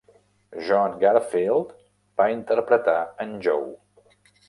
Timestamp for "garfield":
1.03-1.77